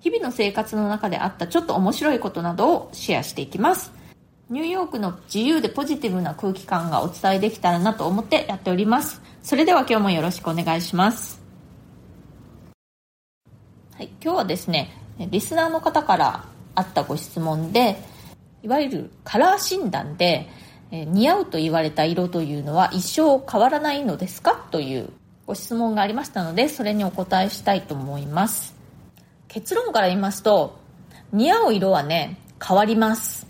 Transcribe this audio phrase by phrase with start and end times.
[0.00, 3.92] 日々の生活の中であったちょっと面白いことなどをシェアしていきます。
[4.48, 9.22] ニューヨークの自由でポジティブな空気感がお伝えできたらなと思ってやっております。
[9.42, 11.40] それでは今日もよろしくお願いします。
[13.94, 16.44] はい、今日はですねリスナーの方から
[16.74, 17.96] あったご質問で
[18.62, 20.48] いわゆるカラー診断で
[20.92, 25.10] え似合うと言われた色というのは一生変わらないのですかという
[25.46, 28.79] ご質問がありましたのでそれにお答えしたいと思います。
[29.50, 30.78] 結論から言いますと
[31.32, 33.48] 似合う色はね変わります。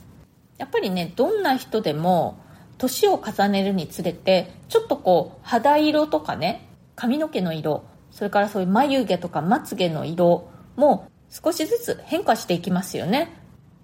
[0.56, 2.38] やっぱりねどんな人でも
[2.78, 13.36] 年を重ねるにつれてちょっとこう肌色とかね髪の毛の色それからそういう眉毛とかまつげの色も少しずつ変化していきますよね。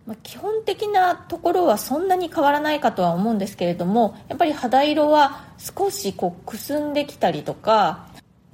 [0.07, 8.09] ま、基本的なところはそんなに変わらないかとは思うんですけれどもやっぱり肌色は少しこうくすんできたりとか、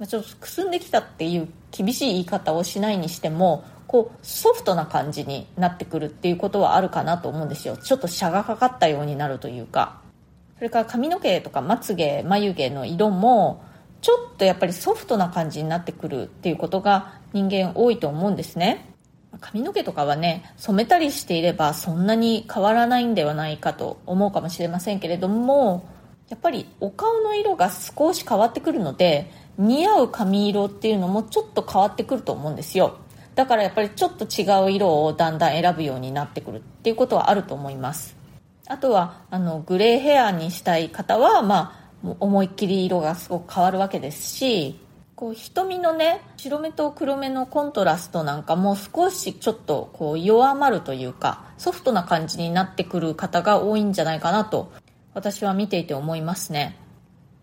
[0.07, 7.77] ちょっとくすんできたっていう厳しい言い方をしないにしてもこうソフトな感じになってくるっていうことはあるかなと思うんですよ。
[7.77, 10.01] ちょっとシャがかかったようになるというか。
[10.57, 13.63] それから髪の毛とかまつげ眉毛の色も
[14.01, 18.93] ちょっとやっぱりソフトな感じになってくるっていうことが人間多いと思うんですね。
[19.39, 25.87] 髪の毛とかはね染めたりしていればそんなに変わらないんではないかと思うかもしれませんけれども
[26.29, 32.97] やっぱりお顔の色が少し変わってくるので似合う髪色っていうのもちょっと変わってくると思うんですよ。
[33.35, 38.15] だからやっぱりちょっと違う色をだんだん選ぶようになってくるっていうことはあると思います。
[38.67, 44.79] あとはあのグレーヘアにしたい方はまあ思いっきり色がすごく変わるわけですし
[45.15, 54.71] こう瞳のね白目と黒目のコントラストなんかも少しちょっとこう弱まるというかソフトな感じになってくる方が多いんじゃないかなと
[55.13, 56.77] 私は見ていて思いますね。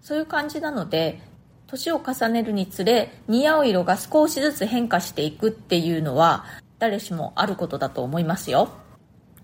[0.02, 1.20] そういう感じなので
[1.70, 6.44] 年を重ねるにつれ似合う色が少しずつ変化していくっていうのは
[6.80, 8.70] 誰しもあることだと思いますよ。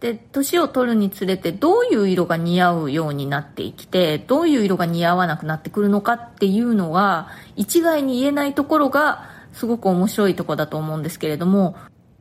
[0.00, 11.76] で、年を取るにつれてどういう色が似合うようになってきて、どういう色が似合わなくなってくるのかっていうのは、一概に言えないところがすごく面白いとこだと思うんですけれども、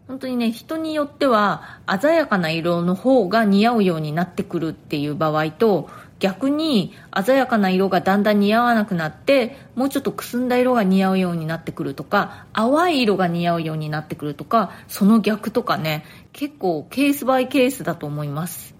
[0.07, 5.89] 本当にね、人によっては鮮やかな色の方が似合うようになってくるっていう場合と、
[6.19, 6.93] 逆に
[7.25, 18.75] 鮮やかな色がだんだん似合わなくなってもうちょっとくすんだ色が似合うようになってくるとか淡い色が似合うようになってくるとかその逆とかね結構ケースバイケースだと思います。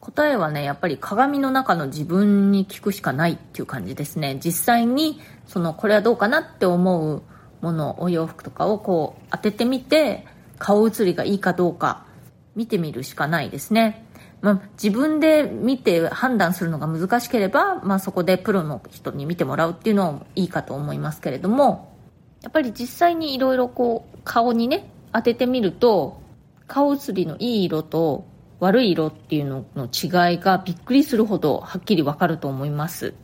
[0.00, 4.38] 答えはねやっぱり鏡の中の自分に聞くしかないっていう感じですね。
[4.44, 7.22] 実際にそのこれはどうかなって思う
[7.62, 10.26] ものお洋服とかをこう当ててみて
[10.58, 12.04] 顔写りがいいかどうか
[12.54, 14.03] 見てみるしかないですね。
[14.44, 21.94] まあ、自分で見て判断するのが難しければ、まあ、そこでプロの人に見てもらうっていうのはいいかと思いますけれども。
[22.44, 26.20] やっぱり実際にいろいろこう顔にね当ててみると
[26.66, 28.26] 顔写りのいい色と
[28.60, 33.14] 悪い色っていうのの違いがびっくりするほどはっきりわかると思います。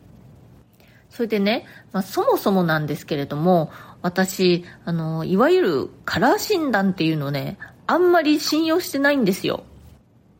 [1.10, 3.70] それでね、まあ、そもそもなんですけれども
[4.00, 9.64] 私あのいわゆるカラー診断っていうのねあんまり信用してないんですよ。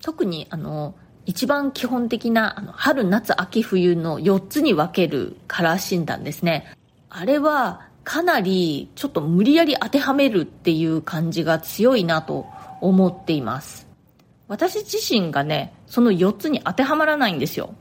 [0.03, 0.95] 特にあの
[1.27, 6.73] 一番基本的なあの春夏秋冬の4つに分けるカラー診断ですね。
[7.09, 12.47] あれはかなりちょっと無理やり当てはめるっていう感じが強いなと
[12.81, 13.87] 思っています。
[14.49, 17.75] 私自身がねその4つに当てはまらないんですよ。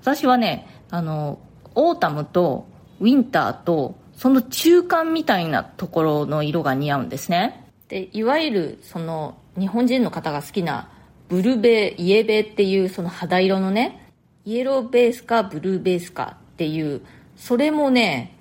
[0.00, 1.38] 私はねあの
[1.74, 2.66] オータムと
[3.00, 7.64] ウィンターとその中間みたいなところの色が似合うんですね。
[7.88, 10.90] でいわゆるその日本人の方が好きな
[11.28, 14.12] ブルベイエベっていうその肌色のね
[14.44, 17.02] イエローベースかブルーベースかっていう
[17.36, 18.34] それもね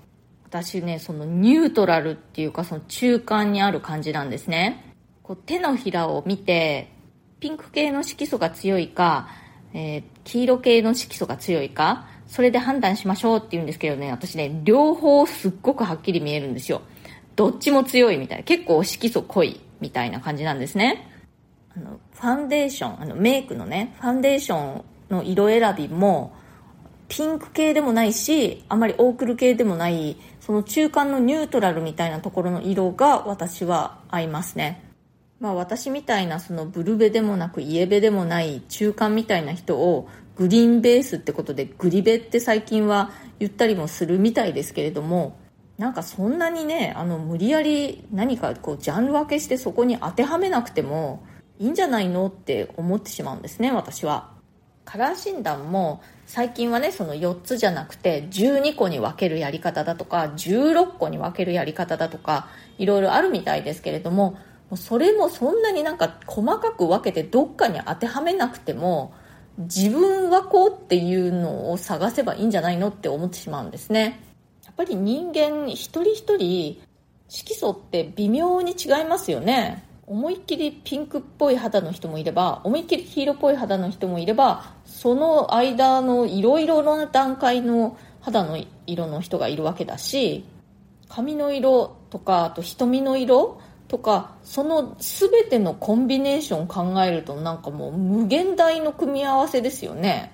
[0.46, 4.96] 私ねそのニュートラルっていうかその中間にある感じなんですね。
[5.22, 6.90] こう手のひらを見て
[7.42, 9.28] ピンク系の色素が強いか、
[9.74, 16.82] えー、黄色系の色素が強いかそれで判断しましょうって言うんですけどね私ね両方すっごくはっきり見えるんですよ。
[17.36, 21.12] どっちも強いみたいな結構色素濃いみたいな感じなんですね。
[21.76, 26.34] あのファンデーションあのメイクのねファンデーションの色選びも
[27.10, 34.84] ピンク系でもないしあまりオークル系でもないその中間のニュートラルみたいなところの色が私は合いますね。
[35.40, 45.38] まあ私みたいなそのブルベでもなくイエベでもない中間みたいな人をグリーンベースってことでグリベって最近は言ったりもするみたいですけれども
[45.78, 51.24] なんかそんなにねあの無理やり何かこうジャンル分けしてそこに当てはめなくても
[51.60, 54.36] いいんじゃないのって思ってしまうんですね私は。
[54.86, 64.38] カラー診断も最近はねその4つじゃなくて12個に分けるやり方だとか16個に分けるやり方だとかいろいろあるみたいですけれども
[64.76, 69.14] それもそんなになんか細かく分けてどっかに当てはめなくても
[69.58, 74.22] 自分はこうっていうのを探せばいいんじゃないのって思ってしまうんですね。
[74.66, 76.82] やっぱり人間一人一人
[77.28, 79.87] 色素って微妙に違いますよね。
[80.08, 90.46] 思いっきりピンクっぽい肌の人もいれば思いっきり黄色っぽい肌の人もいればその間のいろいろな段階の肌の色の人がいるわけだし
[91.10, 93.60] 髪の色とかあと瞳の色
[93.90, 100.32] とかその全てのコンビネーション考えるとなんかもう無限大の組み合わせですよね。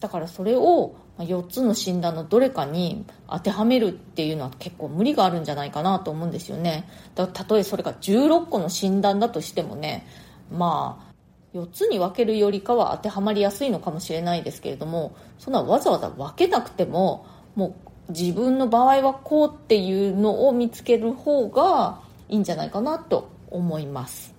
[0.00, 6.88] だからそれを4つの診断のどれかに当てはめるっていうのは結構無理があるんじゃないかなと思うんですよね。
[7.14, 10.06] だたとえそれが16個の診断だとしてもね
[10.50, 11.12] まあ
[11.56, 17.76] 4つに分けるよりかは当てはまりやすいのかもしれないですけれどもそんなわざわざ分けなくてもも
[18.08, 24.34] う自分の場合はこうっていうのを見つける方がいいんじゃないかなと思います。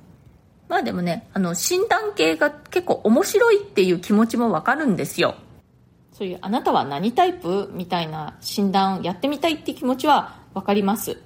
[0.68, 5.36] まあでもねあの診断系が結構面白いっていう気持ちもわかるんですよ。
[6.14, 11.18] そういうあなたは何タイプみたいな診断をやってみたいって気持ちは分かります。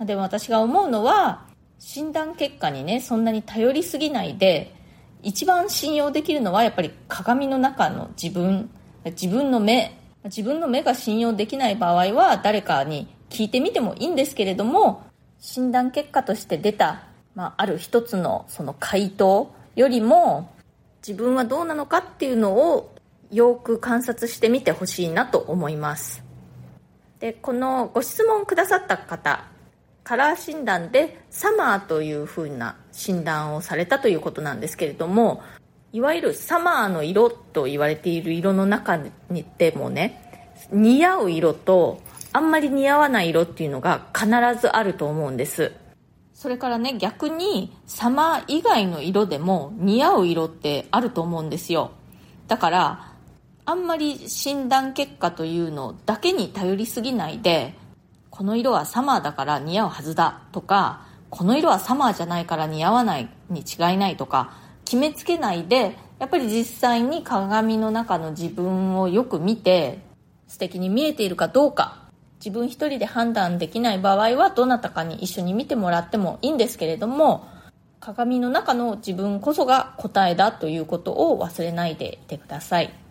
[0.00, 1.46] でも私が思うのは
[1.78, 4.74] 診断結果にねそんなに頼りすぎないで
[5.22, 8.70] 一番信用できるのはやっぱり鏡の中の自分。
[9.04, 9.98] 自分の目。
[10.24, 15.04] 自分の目が信用できない場合は誰かに聞いてみてもいいんですけれども
[15.40, 17.02] 診断結果として出た、
[17.34, 20.54] まあ、ある一つのその回答よりも
[21.06, 22.91] 自分はどうなのかっていうのを
[23.32, 26.22] よく観察してみてほしいなと思います。
[27.18, 29.44] でこのご質問くださった方
[30.04, 35.42] カラー診断でサマーというふうな診断をされたということなんですけれども
[35.92, 38.96] いわゆるサマーの色と言われている色の中
[39.30, 42.00] にでもね似合う色と
[42.32, 44.26] あんまり似合わない色っていうのが必
[44.60, 45.72] ずあると思うんです。
[46.34, 51.92] それからね逆にサマー以外の色でも似合う色ってあると思うんですよ。
[52.48, 53.11] だから
[53.64, 57.74] あんまり診断結果というのだけに頼りすぎないで
[58.30, 64.52] この色はサマーだから似合うはずだとかこの色はサマーじゃないから似合わないに違いないとか
[64.84, 70.00] 決めつけないでやっぱり実際に鏡の中の自分をよく見て
[70.48, 72.02] 素敵に見えているかどうか
[72.44, 77.48] 自分一人で判断できない場合はどなたかに一緒に見てもらってもいいんですけれども
[78.00, 83.01] 鏡の中の自分こそが答えだということを忘れないでいてください。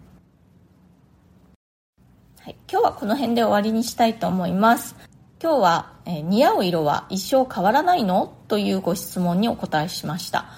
[2.43, 4.95] はい、今日はこの辺で終わりにしたいと思います。
[5.39, 8.35] 今日は、えー、似合う色は一生変わらないの？
[8.47, 10.49] というご質問にお答えしました。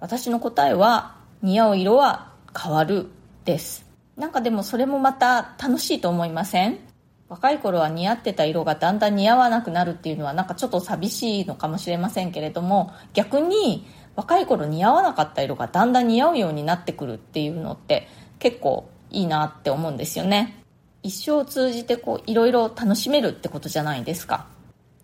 [0.00, 3.06] 私の答えは似合う色は変わる
[3.44, 3.86] です。
[4.16, 6.80] なんかでもそれもまた楽しいと思いません？
[7.28, 13.86] 若い頃は似合ってた色がだんだん似合わなくなるっていうのはなんかちょっと寂しいのかもしれませんけれども逆に
[14.16, 18.08] 若い頃似合わなかった色がだんだん似合うようになってくるっていうのって
[18.40, 20.61] 結構いいなって思うんですよね
[21.02, 24.46] 一生を通じてこういろいろ楽しめるってことじゃないですか。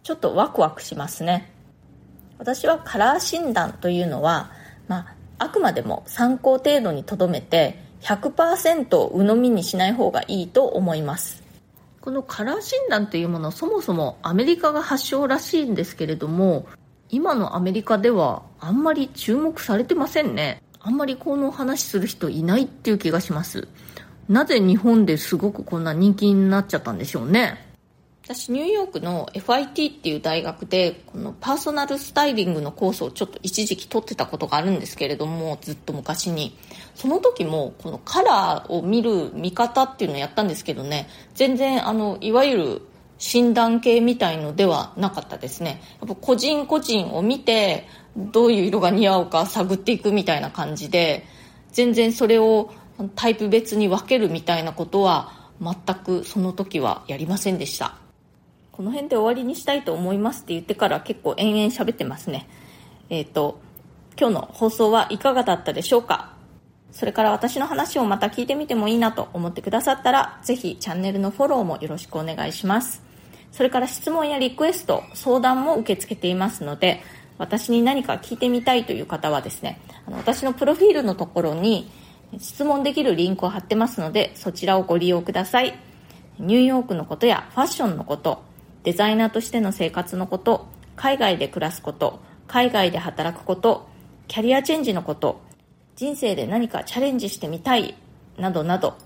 [0.02, 1.52] ちょっとワクワクしますね。
[2.38, 4.50] 私はカラー診断というのは、
[4.86, 11.42] まあ、あくまでも参考程度にとどめて100%鵜呑みにしない方がいいと思います。
[12.00, 16.66] このカラー診断というものはそもそもアメリカが発祥らしいんですけれども
[17.10, 20.62] 今のアメリカではあんまり注目されてませんね。
[20.80, 23.68] あんまりこの話する人いないっていう気がします。
[24.28, 27.64] なぜ日本ですごくこんな人気になっちゃったんでしょうね？
[28.24, 36.54] 私ニューヨークの FIT っていう大学でこのパーソナルスタイリングのコースをちょっと一時期取ってたことがあるんですけれどもずっと昔に。
[36.94, 42.82] その時もこのカラーを見る見方っていうのをやったんですけどね全然あのいわゆる
[43.16, 45.80] 診断系みたいのではなかったですね。
[46.00, 51.24] やっぱ個人個人を見てどういう色が似合うか探っていくみたいな感じで
[51.72, 52.70] 全然それを
[53.14, 57.96] タイプ別に分けるみたいなことは全くその時はやりませんでした。
[58.72, 62.48] この辺で終わりにしたいと思いますって言ってから結構延々喋ってますね。
[63.10, 63.60] えっ、ー、と
[64.18, 66.32] 今日の放送はいかがだったでしょうか？
[66.90, 73.02] それから私の話をまた聞いてみてもいいなと思ってくださったらぜひチャンネルのフォローもよろしくお願いします。
[73.52, 77.02] それから質問やリクエスト相談も受け付けていますので
[77.38, 81.90] 私に何か聞いてみたいという方はですねあの私のプロフィールのところに
[82.38, 85.78] 質問できるリンクを貼ってますのでそちらをご利用ください。
[86.38, 88.44] ニューヨークのことやファッションのこと
[88.84, 93.88] デザイナーとしての生活のこと海外で暮らすこと海外で働くこと
[94.28, 95.40] キャリアチェンジのこと
[95.96, 97.96] 人生で何かチャレンジしてみたい
[98.36, 98.96] などなど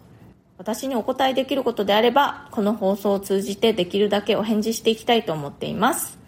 [0.58, 6.18] 私にお答えできることであればこの放送を通じてできるだけお返事していきたいと思っています。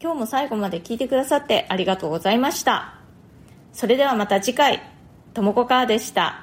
[0.00, 2.94] 今日も最後まで聞いてくださってありがとうございました。
[3.72, 4.91] それではまた次回。
[5.32, 6.41] ともこかーでした。